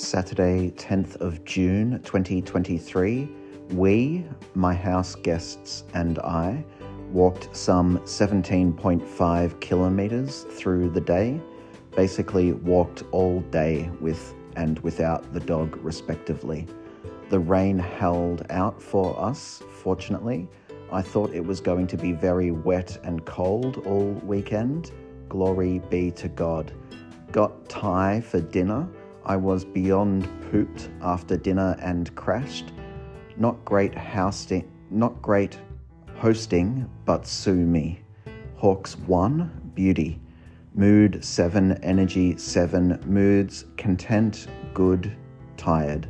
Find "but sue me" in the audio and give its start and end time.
37.04-38.02